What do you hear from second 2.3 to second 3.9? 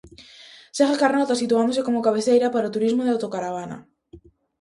para o turismo de autocaravana.